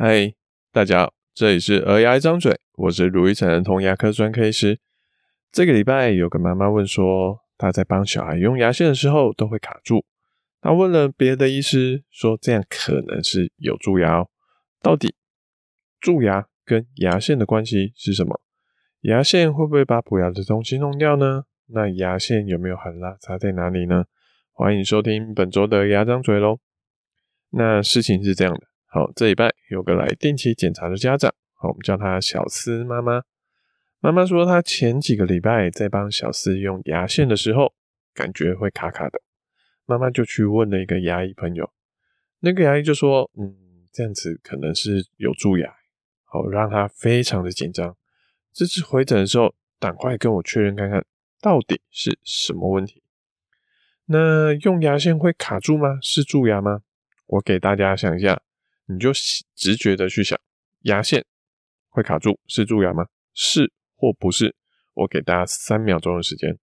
[0.00, 0.32] 嗨，
[0.70, 4.78] 大家好，这里是儿牙一张嘴，我是如意成儿童牙科专科医师。
[5.50, 10.04] 这个礼拜有个妈妈问说，她在帮小孩用牙线的时候都会卡住。
[10.60, 14.28] 她问了别的医师，说这样可能是有蛀牙哦。
[14.80, 15.16] 到底
[16.00, 18.40] 蛀牙跟牙线的关系是什么？
[19.00, 21.42] 牙线会不会把补牙的东西弄掉呢？
[21.66, 24.04] 那牙线有没有含蜡差在哪里呢？
[24.52, 26.60] 欢迎收听本周的牙张嘴喽。
[27.50, 28.60] 那事情是这样的。
[28.90, 33.22] 好，这礼拜有个来定期检查的家长，好，我们叫她小思妈妈。
[34.00, 37.74] 妈妈说，她前几个礼拜在帮小思用牙线的时候，
[38.14, 39.20] 感觉会卡卡的。
[39.84, 41.70] 妈妈就去问了一个牙医朋友，
[42.40, 43.54] 那个牙医就说，嗯，
[43.92, 45.70] 这样子可能是有蛀牙，
[46.24, 47.94] 好，让她非常的紧张。
[48.54, 51.04] 这次回诊的时候，赶快跟我确认看看，
[51.42, 53.02] 到底是什么问题。
[54.06, 55.98] 那用牙线会卡住吗？
[56.00, 56.80] 是蛀牙吗？
[57.26, 58.40] 我给大家想一下。
[58.88, 59.12] 你就
[59.54, 60.38] 直觉的去想，
[60.80, 61.24] 牙线
[61.88, 63.06] 会卡住是蛀牙吗？
[63.34, 64.56] 是或不是？
[64.94, 66.58] 我给大家三秒钟的时间。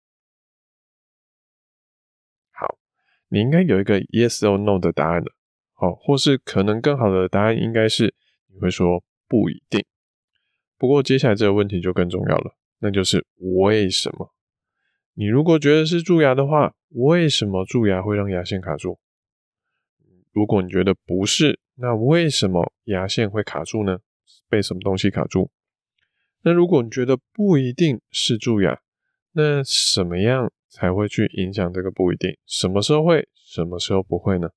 [2.51, 2.77] 好，
[3.29, 5.33] 你应该有一个 yes or no 的答案了。
[5.73, 8.13] 好，或是可能更好的答案应该是
[8.47, 9.83] 你会说不一定。
[10.77, 13.25] 不过接下来这个问题就更重要了，那就是
[13.63, 14.33] 为什么？
[15.13, 18.99] 你如果觉得是蛀牙的话，为什么蛀牙会让牙线卡住？
[20.31, 23.99] 如果你觉得不是，那为什么牙线会卡住呢？
[24.49, 25.51] 被什么东西卡住？
[26.43, 28.79] 那如果你觉得不一定是蛀牙，
[29.33, 32.37] 那什么样才会去影响这个不一定？
[32.45, 34.49] 什么时候会，什么时候不会呢？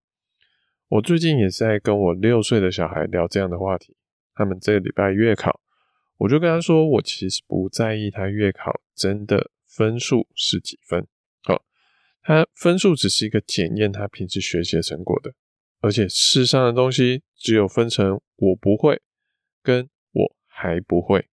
[0.89, 3.97] 我最近也在跟我六岁的小孩聊这样的话题。
[4.35, 5.61] 他们这个礼拜月考，
[6.19, 11.07] 我就跟他说，我其实不在意他月考真的分数是几分，
[11.45, 11.65] 好，
[12.23, 15.33] 他分数只是一个检验他平时学习的成果的。
[15.85, 19.03] 而且世上的东西只有分成我不会
[19.63, 21.29] 跟我还不会。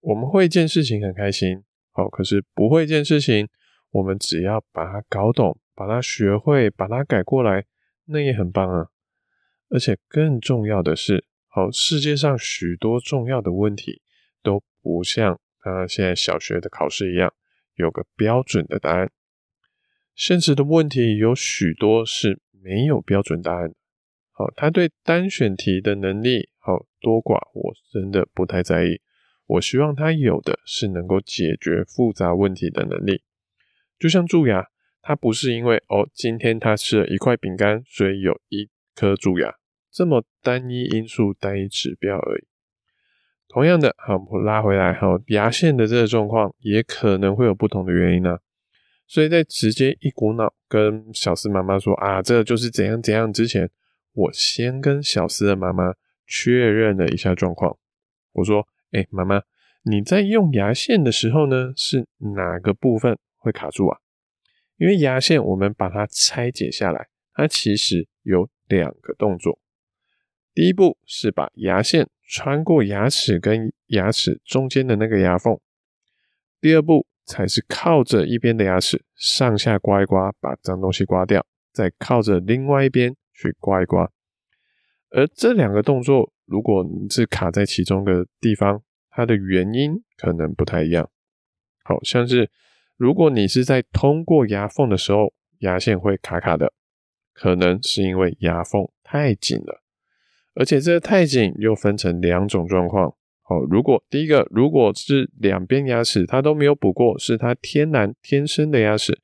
[0.00, 3.46] 我们会一件事情很开心，好，可是不会一件事情，
[3.90, 7.66] 我们只要把它搞懂，把它学会，把它改过来，
[8.06, 8.86] 那也很棒啊。
[9.68, 14.00] 而且更重要的是，好，世界上许多重要的问题
[14.42, 17.34] 都不像他现在小学的考试一样
[17.74, 19.12] 有个标准的答案，
[20.14, 23.74] 现实的问题有许多是没有标准答案。
[24.42, 29.00] 好，他对单选题的能力，好多寡，我真的不太在意。
[29.46, 33.22] 我希望他有的是能够解决复杂问题的能力。
[34.00, 34.66] 就像蛀牙，
[35.00, 39.54] 他不是因为哦，今天他吃了一块饼干，所以有一颗蛀牙，
[39.92, 42.44] 这么单一因素、单一指标而已。
[43.48, 48.38] 同样的，好，我拉回来，好，牙线的这个状况也可能会有不同的原因呢、
[49.06, 53.70] 所以在直接一股脑跟小思妈妈说啊，这就是怎样怎样之前。
[54.12, 55.94] 我先跟小思的妈妈
[56.26, 57.78] 确认了一下状况。
[58.32, 59.42] 我说：“哎，妈妈，
[59.84, 62.06] 你在用牙线的时候呢，是
[62.36, 63.98] 哪个部分会卡住啊？
[64.76, 69.58] 因为牙线我们把它拆解下来，它其实有两个动作。
[70.54, 75.58] 第一步是把牙线穿过牙齿跟牙齿中间的那个牙缝，
[76.60, 84.10] 第二步才是靠着一边的牙齿上下刮一刮，把脏东西刮掉，再靠着另外一边。”去刮一刮，
[85.10, 91.10] 而这两个动作，如果你是卡在其中的地方，它的原因可能不太一样。
[91.84, 92.50] 好像是
[92.96, 96.72] 如果你是在通过牙缝的时候，牙线会卡卡的，
[97.32, 99.82] 可能是因为牙缝太紧了，
[100.54, 103.14] 而且这个太紧又分成两种状况。
[103.42, 109.20] 好，如果第一个，如果是两边牙齿它都没有补过，是它天然天生的牙齿，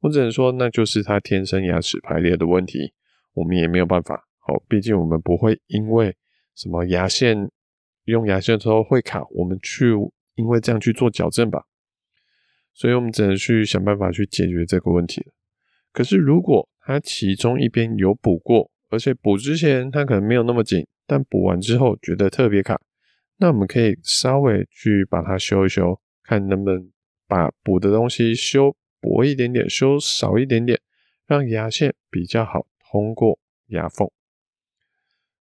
[0.00, 2.92] 我只能说那就是它天生牙齿排列的问题。
[3.40, 6.14] 我们也没有办法，好，毕竟我们不会因为
[6.54, 7.50] 什么牙线
[8.04, 9.92] 用牙线的时候会卡，我们去
[10.34, 11.64] 因为这样去做矫正吧，
[12.74, 15.32] 所以我们只能去想办法去解决这个问题了。
[15.92, 22.78] 可是如果它其中一边有补过，而且补之前它可能没有那么紧，但补完之后觉得特别卡，
[23.38, 26.90] 那我们可以稍微去把它修一修，看能不能
[27.26, 30.78] 把补的东西修薄一点点，修少一点点，
[31.26, 32.66] 让牙线比较好。
[32.90, 34.10] 通过牙缝，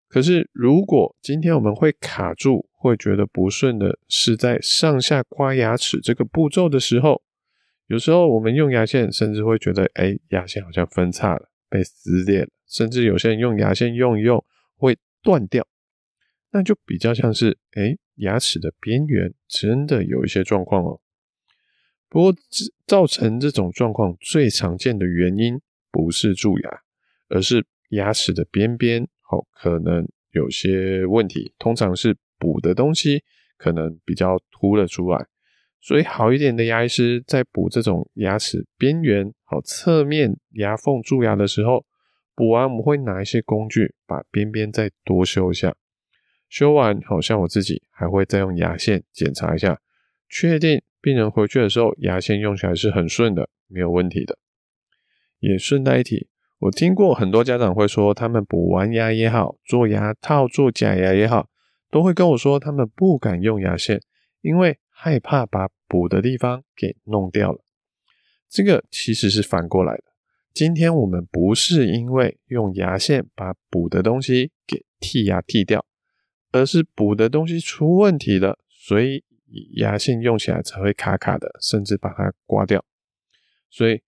[0.07, 7.23] 可是如果今天我们会卡住，会觉得不顺的是在上下刮牙齿这个步骤的时候，
[7.87, 15.67] 有时候我们用牙线，甚至会觉得，哎、牙线好像分叉了，被撕裂了，甚至有些人用牙线用一用会断掉，
[16.51, 21.01] 那就比较像是，哎、牙齿的边缘真的有一些状况哦。
[22.07, 22.35] 不过，
[22.85, 25.59] 造成这种状况最常见的原因
[25.91, 26.81] 不是蛀牙。
[27.29, 33.23] 而是牙齿的边边，好，可能有些问题，通常是补的东西
[33.57, 35.25] 可能比较凸了出来。
[35.81, 41.85] 所以好一点的牙医师在补这种牙齿边缘、好侧面牙缝蛀牙的时候，
[42.35, 45.73] 补完我们会拿一些工具把边边再多修一下。
[46.49, 49.79] 修完，好像我自己还会再用牙线检查一下，
[50.27, 54.37] 确定病人回去的时候牙线用起来是很顺的，没有问题的。
[55.39, 56.27] 也顺带一提，
[56.59, 61.47] 我听过很多家长会说，他们补完牙也好，做牙套、做假牙也好，
[61.89, 64.01] 都会跟我说他们不敢用牙线，
[64.41, 67.63] 因为害怕把补的地方给弄掉了，
[68.49, 70.03] 这个其实是反过来的。
[70.53, 75.85] 今天我们不是因为用牙线把补的东西给剔牙剔掉，
[76.51, 79.23] 而是补的东西出问题了，所以
[79.77, 82.83] 牙线用起来才会卡卡的，甚至把它刮掉。
[83.69, 84.01] 所以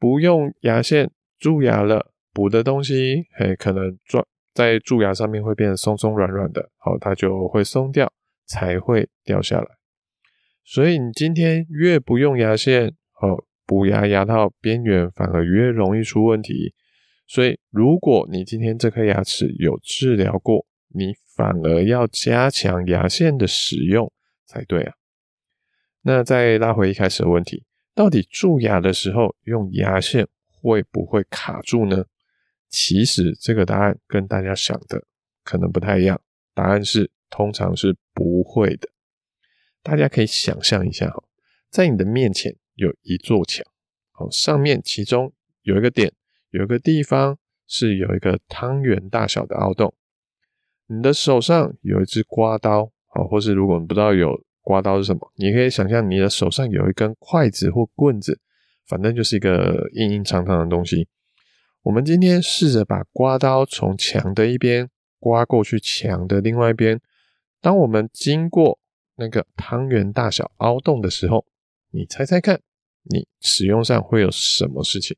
[0.00, 4.24] 不用牙线蛀牙了，补的东西，嘿，可能撞
[4.54, 8.12] 在蛀牙上面会变得松松软软的，好，它就会松掉，
[8.46, 9.66] 才会掉下来。
[10.64, 16.74] 所以你今天越不用牙线，哦，补牙牙套边缘反而越容易出问题。
[17.26, 24.12] 所以如果你今天这颗牙齿有治疗过，你反而要加强牙线的使用
[24.46, 24.94] 才对啊。
[26.02, 27.64] 那再拉回一开始的问题，
[27.96, 30.28] 到底蛀牙的时候用牙线
[30.62, 32.06] 会不会卡住呢？
[32.68, 35.04] 其实这个答案跟大家想的
[35.44, 36.20] 可能不太一样，
[36.54, 38.88] 答案是通常是不会的。
[39.82, 41.22] 大家可以想象一下哈，
[41.68, 43.66] 在你的面前有一座墙，
[44.12, 45.32] 好，上面其中
[45.62, 46.12] 有一个点，
[46.50, 47.36] 有一个地方
[47.66, 49.92] 是有一个汤圆大小的凹洞。
[50.86, 58.40] 你的手上有一只刮刀，好，或是如果你不知道有刮刀是什么，你可以想象你的手上有一根筷子或棍子，
[58.86, 61.08] 反正就是一个硬硬长长的东西。
[61.82, 64.88] 我们今天试着把刮刀从墙的一边
[65.18, 67.00] 刮过去墙的另外一边，
[67.60, 68.78] 当我们经过。
[69.16, 71.44] 那个汤圆大小凹洞的时候，
[71.90, 72.60] 你猜猜看，
[73.02, 75.16] 你使用上会有什么事情？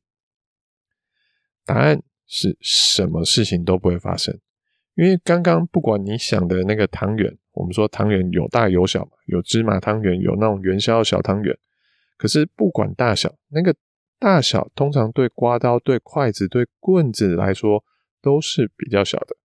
[1.65, 4.37] 答案是什么事情都不会发生，
[4.95, 11.57] 因为刚刚不管你想的那个汤圆，我们说汤圆有大有小嘛，有芝麻汤圆，有那种元宵小汤圆。
[12.17, 13.75] 可是不管大小，那个
[14.19, 17.83] 大小通常对刮刀、对筷子、对棍子来说
[18.21, 19.35] 都是比较小的。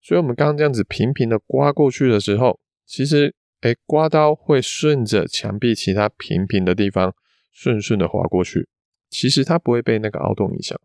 [0.00, 3.34] 所以，我们刚刚这样子平平的刮过去的时候，其实。
[3.60, 7.12] 哎，刮刀会顺着墙壁其他平平的地方
[7.50, 8.68] 顺顺的划过去，
[9.10, 10.80] 其实它不会被那个凹洞影响，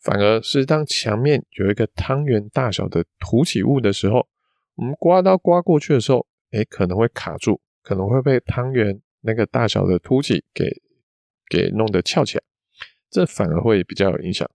[0.00, 4.26] 反而是当墙面有一个汤圆大小的凸起物的时候，
[4.74, 10.82] 我们刮刀刮过去的时候，哎，可能会卡住，可能会被汤圆那个大小的凸起给
[11.48, 12.44] 给弄得翘起来，
[13.10, 14.48] 这反而会比较有影响。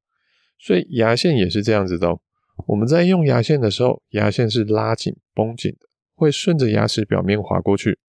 [0.59, 2.19] 所以牙线也是这样子的哦，
[2.67, 5.87] 我们在用牙线的时候，牙线是拉紧绷紧的。
[6.15, 7.99] 会顺着牙齿表面滑过去。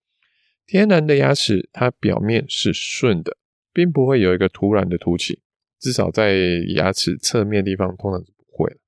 [0.66, 3.36] 天然的牙齿，它表面是顺的，
[3.70, 5.42] 并不会有一个突然的凸起，
[5.78, 6.38] 至少在
[6.74, 8.78] 牙齿侧面地方通常是不会。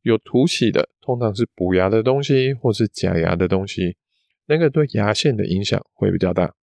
[0.00, 3.98] 有凸起的，通常是补牙的东西或是假牙的东西，
[4.46, 6.54] 那个对牙线的影响会比较大。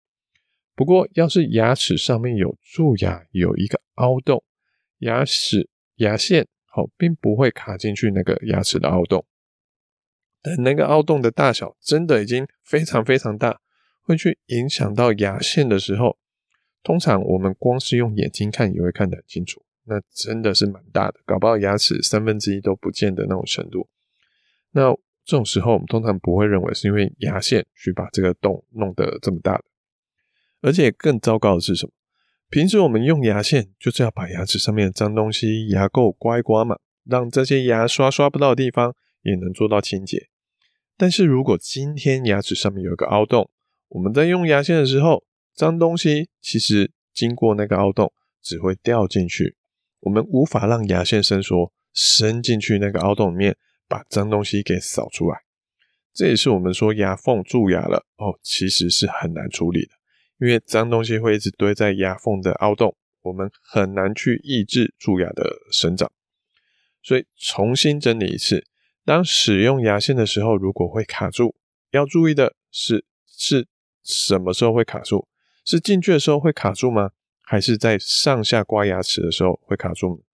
[0.75, 4.43] 不过，要是牙齿上面有蛀牙，有一个凹洞，
[4.99, 9.25] 牙齿牙线好，并不会卡进去那个牙齿的凹洞。
[10.41, 13.61] 等那个凹洞的大小真的已经非常非常大，
[14.01, 16.17] 会去影响到牙线的时候，
[16.81, 23.87] 通常我们光是用眼睛看也会看得很清楚，那真的是蛮大的，搞不好牙齿三分之一都不见的那种程度。
[24.71, 24.91] 那
[25.23, 29.63] 这种时候，我们通常不会认为是因为牙线去把这个洞弄得这么大的，
[30.63, 31.91] 而且更糟糕的是什么？
[32.49, 40.29] 平时我们用牙线就是要把牙齿上面的脏东西、牙垢刮一刮嘛，让这些牙刷刷不到的地方也能做到清洁。
[40.95, 43.49] 但是如果今天牙齿上面有一个凹洞，
[43.89, 49.57] 我们在用牙线的时候，脏东西其实经过那个凹洞只会掉进去，
[49.99, 53.57] 我们无法让牙线伸缩伸进去那个凹洞里面，
[53.89, 55.39] 把脏东西给扫出来。
[56.13, 59.91] 这也是我们说牙缝蛀牙了哦，其实是很难处理的，
[60.43, 66.11] 因为脏东西会一直堆在牙缝的凹洞，我们很难去抑制蛀牙的生长。
[67.01, 68.67] 所以重新整理一次。
[69.05, 71.55] 当使用牙线的时候，如果会卡住，
[71.91, 73.67] 要注意的是，是
[74.03, 75.29] 什么时候会卡住？
[75.63, 77.11] 是进去的时候会卡住吗？
[77.41, 80.25] 还是在上下刮牙齿的时候会卡住？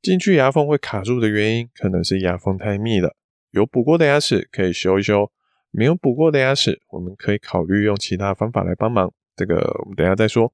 [0.00, 3.16] 进去牙缝会卡住的原因，可能是牙缝太密了。
[3.50, 5.32] 有补过的牙齿可以修一修，
[5.72, 9.12] 没有补过的牙齿，我们可以考虑用其他方法来帮忙。
[9.36, 10.52] 这个我们等下再说。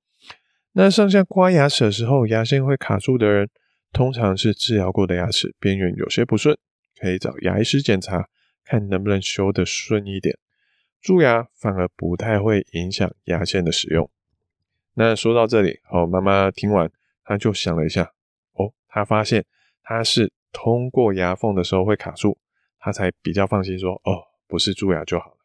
[0.72, 3.48] 那上下刮牙齿的时候，牙线会卡住的人，
[3.92, 6.56] 通常是治疗过的牙齿边缘有些不顺。
[6.98, 8.28] 可以找牙医师检查，
[8.64, 10.38] 看能不能修得顺一点。
[11.00, 14.08] 蛀牙反而不太会影响牙线的使用。
[14.94, 16.88] 那说到这里，哦，妈妈听完，
[17.24, 18.12] 她就想了一下，
[18.52, 19.44] 哦，她发现
[19.82, 22.38] 她是通过牙缝的时候会卡住，
[22.78, 25.36] 她才比较放心说，哦，不是蛀牙就好了。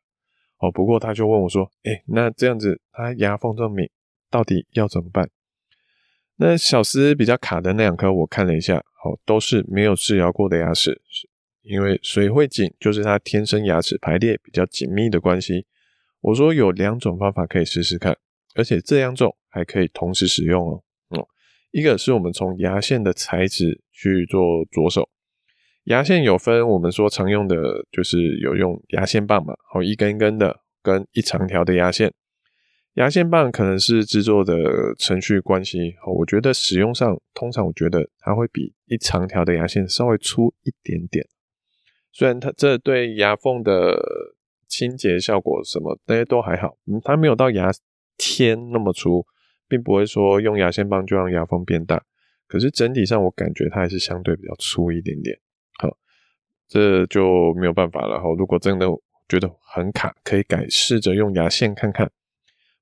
[0.59, 3.89] 哦，不过他就问我说，诶，那这样子，他牙缝这么敏，
[4.29, 5.29] 到底要怎么办？
[6.37, 11.01] 那小思比较卡的那两颗，我看了一下，哦，都是没有治疗过的牙齿。
[11.63, 15.65] 因为水会紧，就是他天生牙齿排列比较紧密的关系。
[16.21, 18.17] 我说有两种方法可以试试看，
[18.55, 20.83] 而且这两种还可以同时使用哦。
[21.09, 21.27] 哦，
[21.71, 25.09] 一个是我们从牙线的材质去做着手。
[25.88, 27.56] 牙线有分，我们说常用的
[27.89, 32.13] 就是有用牙线棒嘛，好，一根一根的，跟一长条的牙线。
[32.96, 41.25] 牙线棒可能是制作的程序关系，我觉得使用上，通常我觉得它会比一长条的牙线稍微粗一点点。
[42.12, 43.98] 虽然它这对牙缝的
[44.67, 47.72] 清洁效果什么那些都还好，嗯，它没有到牙
[48.17, 49.25] 签那么粗，
[49.70, 52.03] 并不会说用牙线棒就让牙缝变大。
[52.46, 55.39] 可是整体上我感觉它还是相对比较粗一点点。
[56.67, 58.19] 这就没有办法了。
[58.19, 58.86] 哈，如果真的
[59.27, 62.12] 觉得很卡，可以改试着用牙线看看。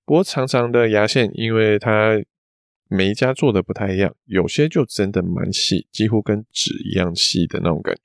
[0.06, 2.22] 不过长长的牙线，因为它
[2.88, 8.02] 每一家做的不太一样，有些就真的蛮细，几乎跟纸一样细的那种感觉。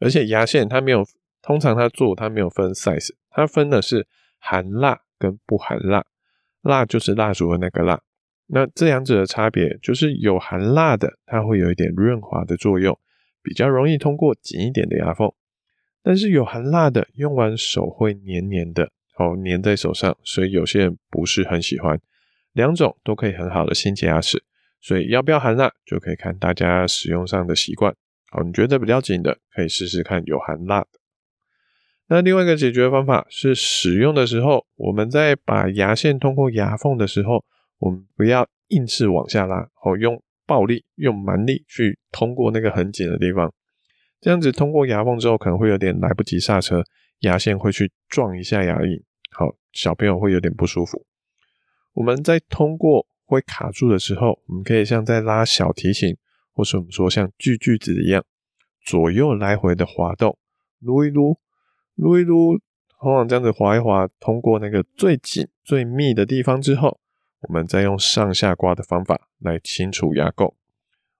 [0.00, 1.04] 而且牙线它没有，
[1.42, 4.06] 通常它做它没有分 size，它分的是
[4.38, 6.04] 含蜡跟不含蜡。
[6.62, 8.00] 蜡就是蜡烛的那个蜡，
[8.48, 12.98] 那这两者的差别就是有含蜡的，它会有一点润滑的作用，
[13.48, 15.32] 比较容易通过紧一点的牙缝。
[16.02, 21.98] 但是有含蜡的，用完手会黏黏的，哦，黏在手上，所以有些人不是很喜欢。
[22.52, 24.42] 两种都可以很好的清洁牙齿，
[24.82, 27.94] 所以要不要含蜡，就可以看大家使用上的习惯。
[28.30, 30.88] 好，你觉得比较紧的，可以试试看有含蜡的。
[32.08, 37.44] 那另外一个解决方法是，使用的时候，我们在把牙线通过牙缝的时候，
[37.78, 43.52] 我们不要硬是往下拉，哦，用暴力、用蛮力去通过那个很紧的地方。
[44.20, 46.82] 这样子通过牙缝之后，可能会有点来不及刹车，
[47.20, 51.04] 牙线会去撞一下牙龈，好，小朋友会有点不舒服。
[51.92, 56.16] 我们在通过会卡住的时候，我们可以像在拉小提琴。
[56.58, 58.24] 或是我们说像锯锯子一样，
[58.84, 60.36] 左右来回的滑动，
[60.80, 61.38] 撸一撸，
[61.94, 62.58] 撸一撸，
[63.04, 66.98] 往往这样子滑一滑，通过那个最紧最密的地方之后，
[67.40, 70.54] 我们再用上下刮的方法来清除牙垢。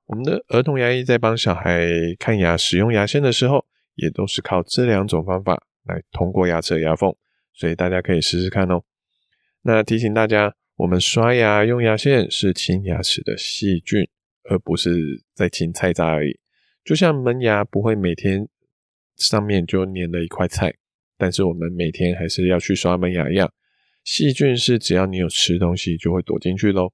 [0.07, 7.15] 我们的儿童牙医在帮小孩看牙、使用牙线的时候，也都是靠这两种方法来通过牙齿的牙缝，
[7.53, 8.83] 所以大家可以试试看哦。
[9.63, 14.09] 那提醒大家，我们刷牙用牙线是清牙齿的细菌。
[14.51, 16.39] 而不是在清菜渣而已，
[16.83, 18.49] 就像门牙不会每天
[19.17, 20.73] 上面就粘了一块菜，
[21.19, 23.53] 但是我们每天还是要去刷门牙一样，
[24.11, 26.91] 细菌是只要你有吃东西就会躲进去喽。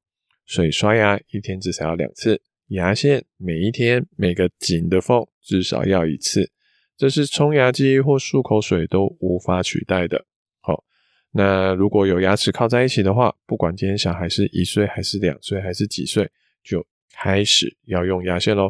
[0.46, 6.50] 所以刷牙一天至少要两次，牙线每一天每个紧的缝至少要一次，
[6.96, 10.26] 这是冲牙机或漱口水都无法取代的。
[10.60, 10.82] 好，
[11.30, 16.28] 那如果有牙齿靠在一起的话，不管今天小孩是一岁还是两岁还是几岁，
[16.64, 18.68] 就开始要用牙线喽，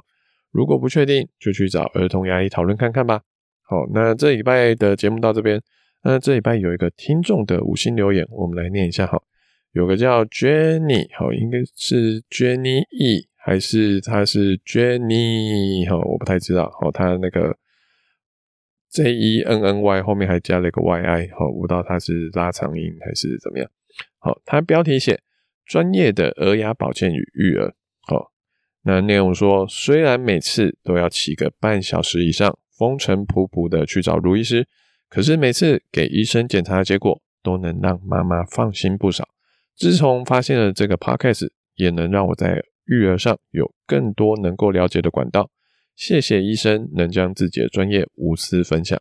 [0.51, 3.23] 如果不确定，就去找儿童牙医讨论看看吧。
[3.63, 5.59] 好，那这礼拜的节目到这边。
[6.05, 9.23] 那这礼拜有一个听众的五星留言，我们来念一下哈。
[9.73, 15.89] 有个叫 Jenny，好，应该是 Jenny E 还是他是 Jenny？
[15.89, 16.71] 好，我不太知道。
[16.79, 17.57] 好，他那个
[18.91, 23.69] J E N N Y 后面还加了一个 Y I，好，不知道他是拉长音还是怎么样。
[24.19, 25.21] 好，他标题写
[25.65, 27.75] 专业的儿牙保健与育儿。
[28.07, 28.31] 好。
[28.87, 34.69] 那内容说，虽然每次都要骑个半小时以上，风尘仆仆的去找卢医师，
[35.09, 39.29] 可是每次给医生检查的结果都能让妈妈放心不少。
[39.77, 45.51] 自从发现了这个 podcast，也能让我在育儿上有更多能够了解的管道。
[45.97, 49.01] 谢谢医生能将自己的专业无私分享。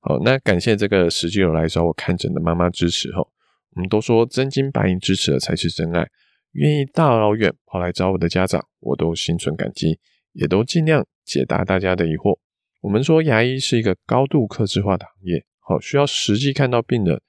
[0.00, 3.28] 好，那感谢这个实际有来找我看诊的妈妈支持哦，
[3.70, 6.08] 我们都说真金白银支持的才是真爱。
[6.52, 9.98] 愿意大老远跑来找我的家长，我都心存感激，
[10.32, 12.38] 也都尽量解答大家的疑惑。
[12.80, 17.20] 我们说牙医是一个高度克制化的行业，好，需要实际看到病人，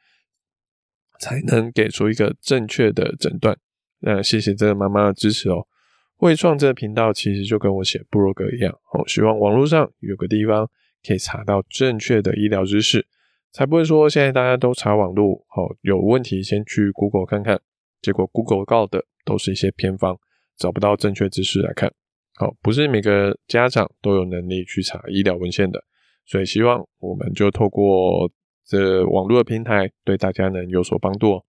[1.20, 3.58] 才能给出一个正确的诊断。
[4.00, 5.68] 那谢谢这个妈妈的支持哦。
[6.16, 10.70] 会创这个频道其实就跟我写部落格一样，好，希望网络上有个地方
[11.08, 13.08] 可以查到正确的医疗知识，
[13.52, 17.60] 才不会说现在大家都查网络，好，有问题先去 Google 看看，
[18.02, 19.06] 结果 Google 告的。
[19.26, 20.18] 都是一些偏方，
[20.58, 21.94] 找不到正确知识来看。
[22.40, 25.84] 好，不是每个家长都有能力去查医疗文献的，
[26.26, 28.32] 所以希望我们就透过
[28.66, 31.44] 这网络的平台，对大家能有所帮助。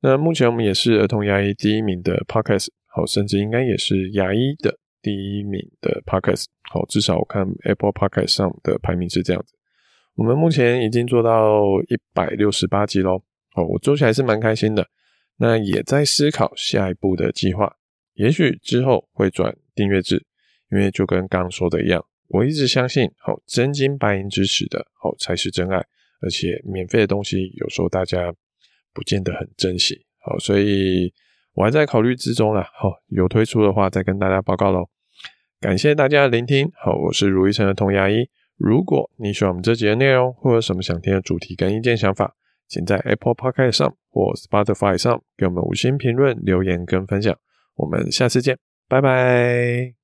[0.00, 9.52] 那目前我们也是儿童牙医第一名的 Podcast，好，甚至应该也是牙医的第一名的 Podcast，好，至少我看 Apple Podcast 上的排名是这样子。
[10.14, 13.22] 我们目前已经做到一百六十八集喽，
[13.54, 14.88] 哦，我做起来是蛮开心的。
[15.36, 17.76] 那也在思考下一步的计划，
[18.14, 20.24] 也许之后会转订阅制，
[20.70, 25.76] 因为就跟刚刚说的一样，我一直相信，好，真金白银支持的，好才是真爱，
[26.20, 28.34] 而且免费的东西有时候大家。
[28.92, 31.14] 不见得很珍惜，好，所以
[31.54, 32.68] 我还在考虑之中啦。
[32.74, 34.88] 好，有推出的话再跟大家报告喽。
[35.60, 38.28] 感谢大家的聆听，好，我是如意城的童牙医。
[38.56, 42.34] 如果你喜欢我们这集的内容，或有什么想听的主题跟意见想法，
[42.66, 47.38] 请在 Apple Podcast 上或 Spotify 上给我们五星评论、留言跟分享。
[47.76, 48.58] 我们下次见，
[48.90, 49.99] 拜拜。